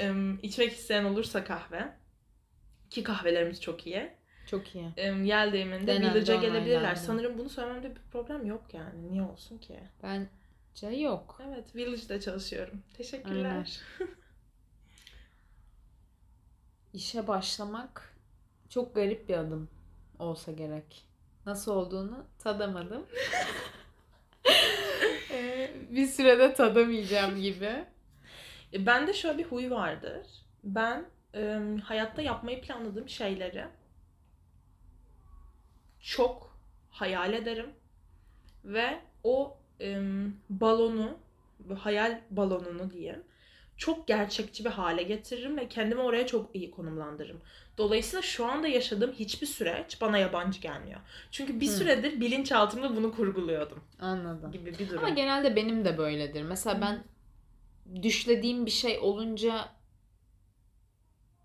e, 0.02 0.38
içmek 0.42 0.72
isteyen 0.72 1.04
olursa 1.04 1.44
kahve. 1.44 1.90
Ki 2.90 3.04
kahvelerimiz 3.04 3.62
çok 3.62 3.88
iyi. 3.88 4.10
Çok 4.48 4.76
iyi. 4.76 4.86
E, 4.98 5.08
Yel 5.08 5.54
değiminde 5.54 6.02
Village'a 6.02 6.36
gelebilirler. 6.36 6.96
Sanırım 6.96 7.38
bunu 7.38 7.50
söylememde 7.50 7.90
bir 7.90 8.02
problem 8.12 8.46
yok 8.46 8.64
yani. 8.74 9.12
Niye 9.12 9.24
olsun 9.24 9.58
ki? 9.58 9.80
Ben 10.04 10.28
Şey 10.76 11.02
yok. 11.02 11.42
Evet, 11.48 11.76
Village'da 11.76 12.20
çalışıyorum. 12.20 12.84
Teşekkürler. 12.98 13.80
İşe 16.94 17.28
başlamak 17.28 18.16
çok 18.70 18.96
garip 18.96 19.30
bir 19.30 19.38
adım 19.38 19.70
olsa 20.20 20.52
gerek. 20.52 21.06
Nasıl 21.46 21.72
olduğunu 21.72 22.26
tadamadım. 22.40 23.06
Ee, 25.32 25.72
bir 25.90 26.08
sürede 26.08 26.54
tadamayacağım 26.54 27.42
gibi. 27.42 27.86
E, 28.74 28.86
bende 28.86 29.14
şöyle 29.14 29.38
bir 29.38 29.44
huy 29.44 29.70
vardır. 29.70 30.28
Ben 30.64 31.06
e, 31.36 31.60
hayatta 31.84 32.22
yapmayı 32.22 32.62
planladığım 32.62 33.10
şeyleri 33.10 33.66
çok 36.00 36.58
hayal 36.90 37.34
ederim 37.34 37.70
ve 38.66 39.00
o 39.24 39.58
e, 39.82 40.02
balonu, 40.50 41.18
hayal 41.78 42.22
balonunu 42.30 42.92
diyeyim 42.92 43.24
çok 43.84 44.08
gerçekçi 44.08 44.66
bir 44.66 44.70
hale 44.70 45.04
getiririm 45.04 45.58
ve 45.58 45.68
kendimi 45.68 46.02
oraya 46.02 46.28
çok 46.28 46.56
iyi 46.56 46.72
konumlandırırım. 46.72 47.42
Dolayısıyla 47.78 48.22
şu 48.22 48.46
anda 48.46 48.68
yaşadığım 48.68 49.12
hiçbir 49.12 49.48
süreç 49.48 50.02
bana 50.02 50.18
yabancı 50.18 50.62
gelmiyor. 50.62 51.00
Çünkü 51.32 51.60
bir 51.60 51.68
süredir 51.68 52.22
bilinçaltımda 52.22 52.96
bunu 52.96 53.16
kurguluyordum. 53.16 53.84
Anladım. 54.00 54.52
Gibi 54.52 54.80
bir 54.80 54.90
durum. 54.90 55.00
Ama 55.00 55.10
genelde 55.10 55.56
benim 55.56 55.86
de 55.86 55.98
böyledir. 55.98 56.44
Mesela 56.44 56.82
ben 56.82 57.04
düşlediğim 58.02 58.66
bir 58.66 58.72
şey 58.72 59.00
olunca 59.00 59.70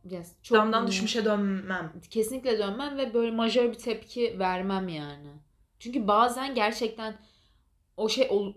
yes, 0.05 0.33
çok 0.43 0.59
damdan 0.59 0.87
düşmüşe 0.87 1.25
dönmem. 1.25 1.93
Kesinlikle 2.11 2.59
dönmem 2.59 2.99
ve 2.99 3.15
böyle 3.15 3.31
majör 3.31 3.69
bir 3.69 3.79
tepki 3.79 4.39
vermem 4.39 4.89
yani. 4.89 5.33
Çünkü 5.79 6.09
bazen 6.09 6.55
gerçekten 6.55 7.17
o 7.97 8.09
şey 8.09 8.27
ol, 8.31 8.55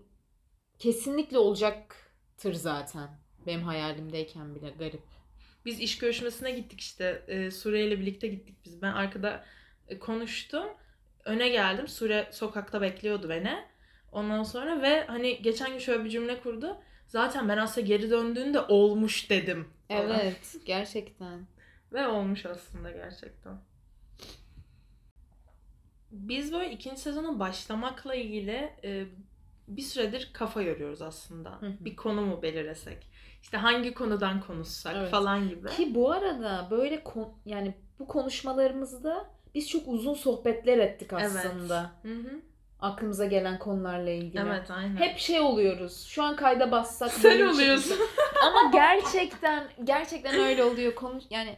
kesinlikle 0.79 1.37
olacaktır 1.37 2.53
zaten. 2.53 3.20
Benim 3.47 3.63
hayalimdeyken 3.63 4.55
bile 4.55 4.69
garip. 4.69 5.01
Biz 5.65 5.79
iş 5.79 5.97
görüşmesine 5.97 6.51
gittik 6.51 6.79
işte. 6.81 7.23
E, 7.27 7.51
Sure 7.51 7.85
ile 7.85 7.99
birlikte 7.99 8.27
gittik 8.27 8.55
biz. 8.65 8.81
Ben 8.81 8.91
arkada 8.91 9.45
e, 9.87 9.99
konuştum. 9.99 10.67
Öne 11.25 11.49
geldim. 11.49 11.87
Sure 11.87 12.29
sokakta 12.31 12.81
bekliyordu 12.81 13.29
beni. 13.29 13.65
Ondan 14.11 14.43
sonra 14.43 14.81
ve 14.81 15.05
hani 15.05 15.41
geçen 15.41 15.71
gün 15.71 15.79
şöyle 15.79 16.03
bir 16.03 16.09
cümle 16.09 16.41
kurdu. 16.41 16.77
Zaten 17.07 17.49
ben 17.49 17.57
aslında 17.57 17.87
geri 17.87 18.09
döndüğünde 18.09 18.59
olmuş 18.59 19.29
dedim. 19.29 19.67
Evet 19.89 20.55
gerçekten. 20.65 21.47
ve 21.93 22.07
olmuş 22.07 22.45
aslında 22.45 22.91
gerçekten. 22.91 23.57
Biz 26.11 26.53
böyle 26.53 26.71
ikinci 26.71 27.01
sezona 27.01 27.39
başlamakla 27.39 28.15
ilgili 28.15 28.73
e, 28.83 29.05
bir 29.67 29.81
süredir 29.81 30.29
kafa 30.33 30.61
yoruyoruz 30.61 31.01
aslında. 31.01 31.61
Hı 31.61 31.65
hı. 31.65 31.73
Bir 31.79 31.95
konu 31.95 32.21
mu 32.21 32.41
belirlesek? 32.41 33.07
İşte 33.41 33.57
hangi 33.57 33.93
konudan 33.93 34.41
konuşsak 34.41 34.95
Evet. 34.97 35.11
falan 35.11 35.49
gibi. 35.49 35.69
Ki 35.69 35.95
bu 35.95 36.11
arada 36.11 36.67
böyle 36.71 37.03
kon- 37.03 37.33
yani 37.45 37.73
bu 37.99 38.07
konuşmalarımızda 38.07 39.29
biz 39.55 39.69
çok 39.69 39.87
uzun 39.87 40.13
sohbetler 40.13 40.77
ettik 40.77 41.13
aslında. 41.13 41.91
Hı 42.01 42.13
hı. 42.13 42.41
Aklımıza 42.79 43.25
gelen 43.25 43.59
konularla 43.59 44.09
ilgili. 44.09 44.41
Evet 44.41 44.71
aynen. 44.71 44.95
Hep 44.95 45.17
şey 45.19 45.39
oluyoruz. 45.39 46.03
Şu 46.05 46.23
an 46.23 46.35
kayda 46.35 46.71
bassak 46.71 47.11
sen 47.11 47.31
bölüm 47.31 47.49
oluyorsun. 47.49 47.97
Ama 48.45 48.71
gerçekten 48.73 49.67
gerçekten 49.83 50.35
öyle 50.35 50.63
oluyor. 50.63 50.95
Konu 50.95 51.21
yani 51.29 51.57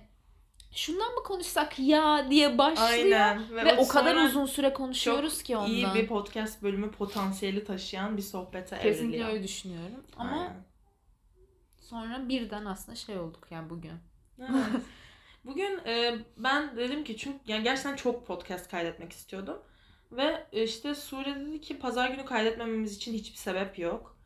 şundan 0.71 1.13
mı 1.13 1.23
konuşsak 1.23 1.79
ya 1.79 2.25
diye 2.29 2.57
başlıyor. 2.57 2.89
aynen. 2.89 3.55
Ve 3.55 3.75
o 3.77 3.87
kadar 3.87 4.15
uzun 4.15 4.45
süre 4.45 4.73
konuşuyoruz 4.73 5.43
ki 5.43 5.57
ondan. 5.57 5.69
iyi 5.71 5.87
bir 5.93 6.07
podcast 6.07 6.63
bölümü 6.63 6.91
potansiyeli 6.91 7.65
taşıyan 7.65 8.17
bir 8.17 8.21
sohbete 8.21 8.77
Kesinlikle 8.79 8.99
evriliyor. 9.17 9.29
öyle 9.29 9.43
düşünüyorum. 9.43 10.03
Ama 10.17 10.31
Aynen. 10.41 10.53
Sonra 11.93 12.29
birden 12.29 12.65
aslında 12.65 12.95
şey 12.95 13.19
olduk 13.19 13.47
yani 13.51 13.69
bugün. 13.69 13.93
Evet. 14.39 14.51
Bugün 15.45 15.79
e, 15.85 16.15
ben 16.37 16.77
dedim 16.77 17.03
ki 17.03 17.17
çünkü 17.17 17.39
yani 17.47 17.63
gerçekten 17.63 17.95
çok 17.95 18.27
podcast 18.27 18.71
kaydetmek 18.71 19.11
istiyordum. 19.11 19.57
Ve 20.11 20.45
e, 20.51 20.63
işte 20.63 20.95
Sure 20.95 21.35
dedi 21.35 21.61
ki 21.61 21.79
pazar 21.79 22.09
günü 22.09 22.25
kaydetmememiz 22.25 22.97
için 22.97 23.13
hiçbir 23.13 23.37
sebep 23.37 23.79
yok. 23.79 24.17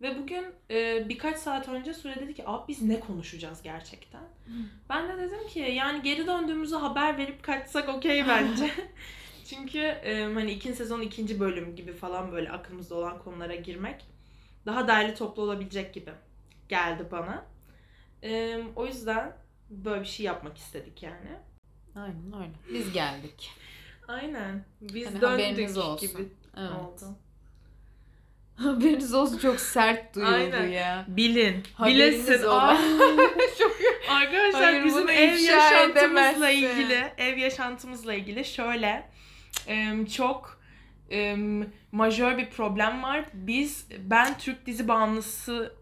Ve 0.00 0.18
bugün 0.18 0.46
e, 0.70 1.08
birkaç 1.08 1.38
saat 1.38 1.68
önce 1.68 1.94
Sure 1.94 2.14
dedi 2.14 2.34
ki 2.34 2.42
abi 2.46 2.68
biz 2.68 2.82
ne 2.82 3.00
konuşacağız 3.00 3.62
gerçekten? 3.62 4.22
Ben 4.88 5.08
de 5.08 5.22
dedim 5.22 5.48
ki 5.48 5.58
yani 5.58 6.02
geri 6.02 6.26
döndüğümüzü 6.26 6.76
haber 6.76 7.18
verip 7.18 7.42
kaçsak 7.42 7.88
okey 7.88 8.28
bence. 8.28 8.70
Çünkü 9.44 9.78
e, 9.78 10.24
hani 10.34 10.52
ikinci 10.52 10.76
sezon 10.76 11.00
ikinci 11.00 11.40
bölüm 11.40 11.76
gibi 11.76 11.92
falan 11.92 12.32
böyle 12.32 12.50
aklımızda 12.50 12.94
olan 12.94 13.18
konulara 13.18 13.54
girmek 13.54 14.04
daha 14.66 14.88
değerli 14.88 15.14
toplu 15.14 15.42
olabilecek 15.42 15.94
gibi 15.94 16.10
geldi 16.68 17.08
bana. 17.10 17.44
E, 18.22 18.58
o 18.76 18.86
yüzden 18.86 19.36
böyle 19.70 20.00
bir 20.00 20.06
şey 20.06 20.26
yapmak 20.26 20.58
istedik 20.58 21.02
yani. 21.02 21.38
Aynen 21.96 22.32
öyle. 22.42 22.52
Biz 22.72 22.92
geldik. 22.92 23.50
Aynen. 24.08 24.64
Biz 24.80 25.06
Hani 25.06 25.20
döndük 25.20 25.76
olsun. 25.76 26.08
gibi 26.08 26.28
Evet. 26.56 26.70
oldu. 26.72 27.18
Haberiniz 28.56 29.14
olsun 29.14 29.38
çok 29.38 29.60
sert 29.60 30.14
duyuldu 30.14 30.30
Aynen. 30.34 30.66
ya. 30.68 31.04
Bilin. 31.08 31.62
Haberiniz 31.74 32.28
Bilesin. 32.28 32.46
Aa. 32.46 32.68
Arkadaşlar 34.08 34.62
Hayır, 34.62 34.84
bizim 34.84 35.08
ev 35.08 35.34
yaşantımızla 35.38 36.00
edemezsin. 36.00 36.42
ilgili, 36.46 37.12
ev 37.18 37.36
yaşantımızla 37.36 38.14
ilgili 38.14 38.44
şöyle 38.44 39.10
çok 40.16 40.60
majör 41.92 42.38
bir 42.38 42.50
problem 42.50 43.02
var. 43.02 43.24
Biz 43.34 43.88
ben 43.98 44.38
Türk 44.38 44.66
dizi 44.66 44.88
bağımlısı 44.88 45.72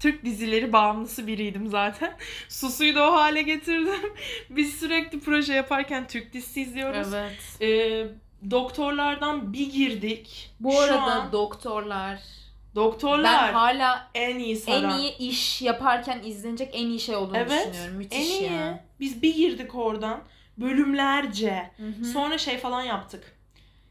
Türk 0.00 0.24
dizileri 0.24 0.72
bağımlısı 0.72 1.26
biriydim 1.26 1.68
zaten. 1.68 2.16
Susu'yu 2.48 2.94
da 2.94 3.10
o 3.10 3.12
hale 3.12 3.42
getirdim. 3.42 4.12
Biz 4.50 4.74
sürekli 4.80 5.20
proje 5.20 5.54
yaparken 5.54 6.06
Türk 6.06 6.32
dizisi 6.32 6.62
izliyoruz. 6.62 7.14
Evet. 7.14 7.32
Ee, 7.60 8.06
doktorlardan 8.50 9.52
bir 9.52 9.72
girdik. 9.72 10.50
Bu 10.60 10.72
Şu 10.72 10.78
arada 10.78 11.02
an 11.02 11.32
doktorlar. 11.32 12.20
doktorlar 12.74 13.48
Ben 13.48 13.52
hala 13.52 14.10
en 14.14 14.38
iyi 14.38 14.54
en 14.54 14.58
saran. 14.60 14.98
iyi 14.98 15.16
iş 15.18 15.62
yaparken 15.62 16.22
izlenecek 16.24 16.70
en 16.72 16.86
iyi 16.86 17.00
şey 17.00 17.16
olduğunu 17.16 17.36
Evet, 17.38 17.50
düşünüyorum. 17.68 17.92
En 17.94 17.98
Müthiş 17.98 18.30
iyi. 18.40 18.42
ya. 18.52 18.84
Biz 19.00 19.22
bir 19.22 19.34
girdik 19.34 19.74
oradan. 19.74 20.20
Bölümlerce. 20.58 21.70
Hı 21.76 21.86
hı. 21.86 22.04
Sonra 22.04 22.38
şey 22.38 22.58
falan 22.58 22.82
yaptık. 22.82 23.36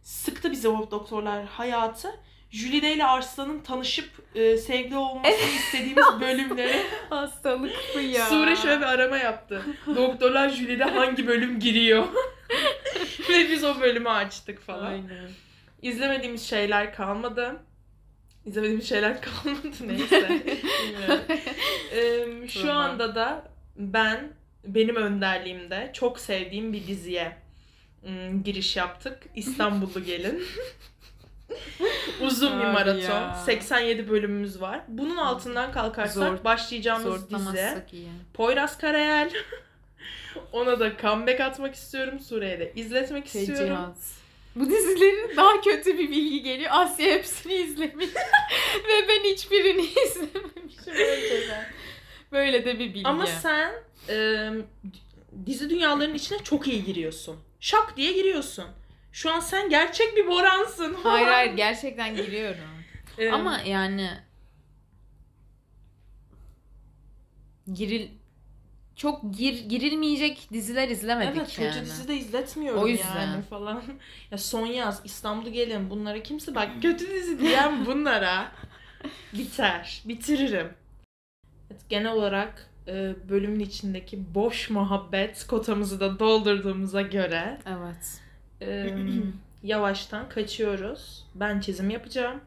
Sıktı 0.03 0.51
bizi 0.51 0.67
o 0.67 0.91
doktorlar 0.91 1.45
hayatı. 1.45 2.19
Jülide 2.53 2.93
ile 2.93 3.05
Arslan'ın 3.05 3.60
tanışıp 3.60 4.10
e, 4.36 4.57
sevgili 4.57 4.98
olmasını 4.98 5.50
istediğimiz 5.57 6.05
bölümleri. 6.22 6.83
Hastalık 7.10 7.72
bu 7.95 8.00
ya. 8.00 8.25
Sure 8.25 8.55
şöyle 8.55 8.77
bir 8.77 8.86
arama 8.86 9.17
yaptı. 9.17 9.62
Doktorlar 9.95 10.50
Jülide 10.50 10.83
hangi 10.83 11.27
bölüm 11.27 11.60
giriyor? 11.60 12.07
Ve 13.29 13.50
biz 13.50 13.63
o 13.63 13.81
bölümü 13.81 14.09
açtık 14.09 14.61
falan. 14.61 14.85
Aynen. 14.85 15.29
İzlemediğimiz 15.81 16.44
şeyler 16.44 16.94
kalmadı. 16.94 17.61
İzlemediğimiz 18.46 18.89
şeyler 18.89 19.22
kalmadı 19.22 19.68
neyse. 19.87 20.29
Bilmiyorum. 20.83 22.50
Şu 22.50 22.61
Tamam. 22.61 22.77
anda 22.77 23.16
da 23.16 23.51
ben 23.75 24.33
benim 24.63 24.96
önderliğimde 24.96 25.92
çok 25.94 26.20
sevdiğim 26.20 26.74
bir 26.74 26.87
diziye 26.87 27.37
ım, 28.07 28.44
giriş 28.44 28.75
yaptık. 28.75 29.24
İstanbullu 29.35 30.03
Gelin. 30.05 30.44
Uzun 32.22 32.60
bir 32.60 32.66
maraton. 32.66 33.00
ya. 33.00 33.36
87 33.46 34.10
bölümümüz 34.10 34.62
var. 34.62 34.82
Bunun 34.88 35.18
altından 35.18 35.72
kalkarsak 35.72 36.14
Zor- 36.14 36.44
başlayacağımız 36.44 37.29
dizi 37.29 37.44
Zorlamazsak 37.44 37.94
iyi. 37.94 38.10
Poyraz 38.34 38.77
Karayel. 38.77 39.32
Ona 40.51 40.79
da 40.79 40.98
comeback 41.01 41.40
atmak 41.40 41.75
istiyorum. 41.75 42.20
Suriye'de 42.20 42.60
de 42.60 42.74
izletmek 42.75 43.25
istiyorum. 43.25 43.58
Fecihaz. 43.58 44.18
Bu 44.56 44.70
dizilerin 44.70 45.38
daha 45.38 45.62
kötü 45.62 45.98
bir 46.00 46.10
bilgi 46.12 46.44
geliyor. 46.44 46.70
Asya 46.74 47.08
hepsini 47.08 47.53
izlemiş. 47.53 48.08
Ve 48.88 49.08
ben 49.08 49.24
hiçbirini 49.24 49.82
izlememişim 49.82 50.94
önceden. 50.94 51.66
Böyle 52.32 52.66
de 52.66 52.74
bir 52.79 52.94
bilgi. 52.94 53.08
Ama 53.08 53.25
sen 53.27 53.74
e, 54.10 54.50
dizi 55.46 55.70
dünyalarının 55.70 56.14
içine 56.16 56.38
çok 56.44 56.68
iyi 56.68 56.84
giriyorsun. 56.84 57.38
Şak 57.60 57.98
diye 57.98 58.12
giriyorsun. 58.14 58.66
Şu 59.13 59.31
an 59.33 59.39
sen 59.39 59.69
gerçek 59.69 60.17
bir 60.17 60.27
Boran'sın. 60.27 60.93
Hayır 61.03 61.27
hayır 61.27 61.53
gerçekten 61.53 62.15
giriyorum. 62.15 62.63
E, 63.17 63.29
Ama 63.31 63.59
yani 63.59 64.09
giril 67.73 68.09
çok 68.95 69.33
gir 69.37 69.59
girilmeyecek 69.69 70.47
diziler 70.53 70.89
izlemedik 70.89 71.37
evet 71.37 71.59
yani. 71.59 71.71
kötü 71.73 71.85
dizi 71.85 72.07
de 72.07 72.15
izletmiyorum 72.17 72.83
O 72.83 72.87
yüzden. 72.87 73.15
yani 73.27 73.43
falan. 73.43 73.83
Ya 74.31 74.37
son 74.37 74.65
yaz 74.65 75.01
İstanbul 75.03 75.49
gelin 75.49 75.89
bunlara 75.89 76.23
kimse 76.23 76.55
bak 76.55 76.69
kötü 76.81 77.09
dizi 77.11 77.39
diyen 77.39 77.85
bunlara 77.85 78.51
biter. 79.33 80.01
Bitiririm. 80.05 80.73
Evet, 81.71 81.81
genel 81.89 82.11
olarak 82.11 82.69
e, 82.87 83.13
bölümün 83.29 83.59
içindeki 83.59 84.35
boş 84.35 84.69
muhabbet 84.69 85.47
kotamızı 85.47 85.99
da 85.99 86.19
doldurduğumuza 86.19 87.01
göre 87.01 87.59
Evet. 87.65 88.23
Ee, 88.67 88.95
yavaştan 89.63 90.29
kaçıyoruz. 90.29 91.25
Ben 91.35 91.59
çizim 91.59 91.89
yapacağım. 91.89 92.41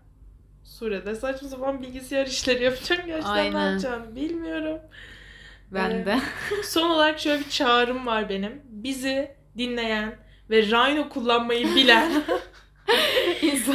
Sure'de 0.64 1.14
saçma 1.14 1.48
sapan 1.48 1.82
bilgisayar 1.82 2.26
işleri 2.26 2.64
yapacağım. 2.64 3.02
Gerçekten 3.06 3.34
ne 3.34 3.40
Aynen. 3.58 3.70
yapacağımı 3.70 4.16
bilmiyorum. 4.16 4.78
Ben 5.70 5.90
Evet. 5.90 6.06
de. 6.06 6.18
Son 6.64 6.90
olarak 6.90 7.20
şöyle 7.20 7.44
bir 7.44 7.50
çağrım 7.50 8.06
var 8.06 8.28
benim. 8.28 8.62
Bizi 8.68 9.30
dinleyen 9.58 10.16
ve 10.50 10.62
Rhino 10.62 11.08
kullanmayı 11.08 11.74
bilen 11.74 12.12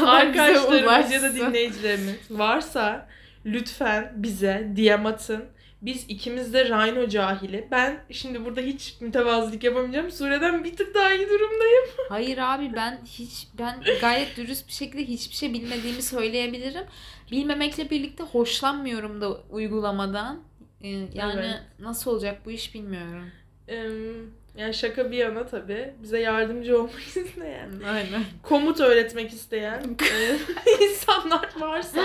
arkadaşlarımız 0.05 1.11
ya 1.11 1.21
da 1.21 1.35
dinleyicilerimiz 1.35 2.15
varsa 2.31 3.07
lütfen 3.45 4.13
bize 4.15 4.67
DM 4.75 5.05
atın. 5.05 5.45
Biz 5.81 6.05
ikimiz 6.09 6.53
de 6.53 6.65
Rhino 6.65 7.07
cahili. 7.09 7.67
Ben 7.71 8.03
şimdi 8.11 8.45
burada 8.45 8.61
hiç 8.61 8.95
mütevazılık 8.99 9.63
yapamayacağım. 9.63 10.11
Sure'den 10.11 10.63
bir 10.63 10.75
tık 10.75 10.95
daha 10.95 11.13
iyi 11.13 11.29
durumdayım. 11.29 11.85
Hayır 12.09 12.37
abi 12.37 12.71
ben 12.75 12.99
hiç 13.05 13.47
ben 13.59 13.81
gayet 14.01 14.37
dürüst 14.37 14.67
bir 14.67 14.73
şekilde 14.73 15.05
hiçbir 15.05 15.35
şey 15.35 15.53
bilmediğimi 15.53 16.01
söyleyebilirim. 16.01 16.83
Bilmemekle 17.31 17.89
birlikte 17.89 18.23
hoşlanmıyorum 18.23 19.21
da 19.21 19.29
uygulamadan. 19.49 20.39
Ee, 20.83 20.87
yani 21.13 21.33
Evet. 21.39 21.59
nasıl 21.79 22.11
olacak 22.11 22.41
bu 22.45 22.51
iş 22.51 22.73
bilmiyorum. 22.75 23.31
Yani 24.57 24.73
şaka 24.73 25.11
bir 25.11 25.17
yana 25.17 25.45
tabii. 25.45 25.93
Bize 26.03 26.19
yardımcı 26.19 26.77
olmak 26.77 26.99
isteyen, 27.07 27.69
Aynen. 27.87 28.23
komut 28.43 28.79
öğretmek 28.79 29.33
isteyen 29.33 29.83
e, 30.11 30.85
insanlar 30.85 31.49
varsa. 31.59 32.01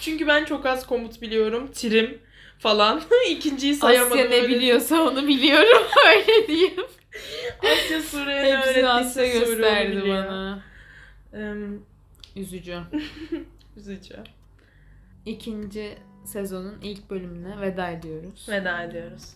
Çünkü 0.00 0.26
ben 0.26 0.44
çok 0.44 0.66
az 0.66 0.86
komut 0.86 1.22
biliyorum. 1.22 1.70
Trim 1.72 2.18
falan. 2.58 3.02
İkinciyi 3.30 3.74
sayamadım. 3.74 4.18
Asya 4.18 4.28
ne 4.30 4.34
öyle. 4.36 4.48
biliyorsa 4.48 5.02
onu 5.02 5.28
biliyorum. 5.28 5.82
Öyle 6.16 6.48
diyeyim. 6.48 6.84
Asya 7.62 8.02
Suriye'nin 8.02 8.56
Hepsini 8.56 8.88
Asya 8.88 9.26
gösterdi 9.26 10.02
bana. 10.08 10.62
Ee, 11.34 11.54
Üzücü. 12.36 12.78
üzücü. 13.76 14.16
İkinci 15.26 15.98
sezonun 16.24 16.74
ilk 16.82 17.10
bölümüne 17.10 17.60
veda 17.60 17.90
ediyoruz. 17.90 18.46
Veda 18.48 18.82
ediyoruz. 18.82 19.34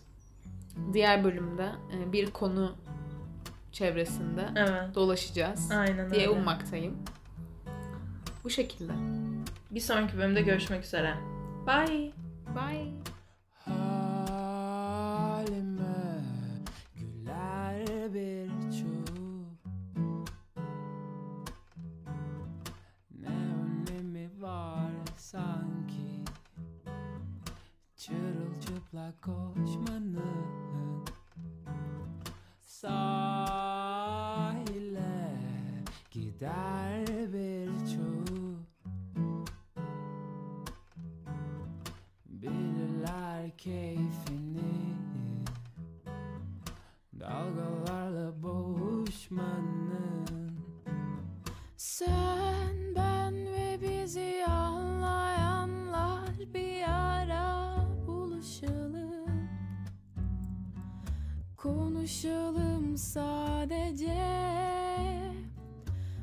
Diğer 0.93 1.25
bölümde 1.25 1.69
e, 1.95 2.13
bir 2.13 2.31
konu 2.31 2.77
çevresinde 3.73 4.45
Evet. 4.57 4.95
dolaşacağız 4.95 5.71
Aynen 5.73 6.11
diye 6.11 6.21
öyle. 6.21 6.31
ummaktayım. 6.31 6.97
Bu 8.45 8.51
şekilde. 8.51 8.93
Bir 9.71 9.81
sonraki 9.81 10.19
bölümde 10.19 10.41
görüşmek 10.43 10.85
üzere. 10.85 11.15
Bye. 11.67 12.13
Bye. 12.55 13.00
Konuşalım 62.11 62.99
sadece. 62.99 64.17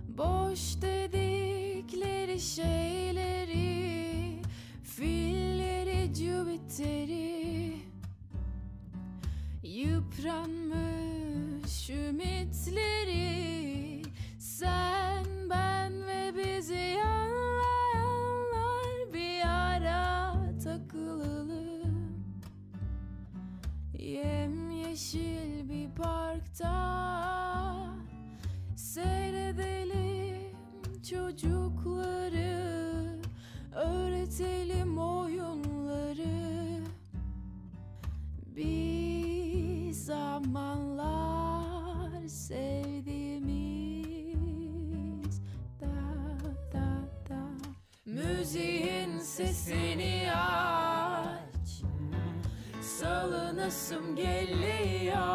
Boş 0.08 0.82
dedikleri 0.82 2.40
şeyleri 2.40 4.42
Filleri, 4.84 6.16
Jüpiter'i 6.16 7.74
Yıpranmış 9.64 10.70
ümitleri. 11.90 13.24
Sen, 14.40 15.26
ben 15.50 16.08
ve 16.08 16.34
bizi 16.38 16.98
anlayanlar 17.06 19.14
Bir 19.14 19.42
ara 19.48 20.34
takılalım. 20.64 22.18
Yemyeşil 24.00 25.27
çocukları 31.10 32.68
Öğretelim 33.76 34.98
oyunları. 34.98 36.84
Bir 38.56 39.92
zamanlar 39.92 41.48
sevdiğimiz 42.28 43.02
da 45.82 45.88
da 46.74 46.90
da. 47.30 47.42
Müziğin 48.06 49.20
sesini 49.20 50.32
aç. 50.36 51.82
Salınasım 52.82 54.16
geliyor. 54.16 55.28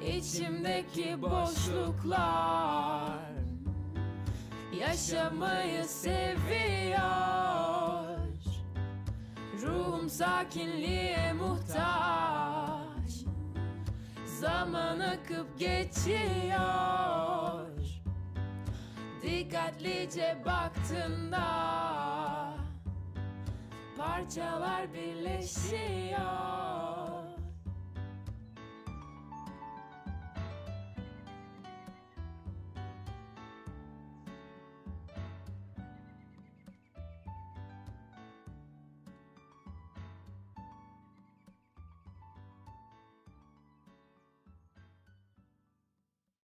İçimdeki 0.00 1.22
boşluklar 1.22 3.19
Yaşamayı 4.80 5.84
seviyor. 5.84 7.00
Ruhum 9.62 10.10
sakinliğe 10.10 11.32
muhtaç. 11.32 13.12
Zaman 14.40 15.00
akıp 15.00 15.58
geçiyor. 15.58 16.60
Dikkatlice 19.22 20.38
baktığında 20.46 21.70
Parçalar 23.98 24.94
birleşiyor 24.94 26.69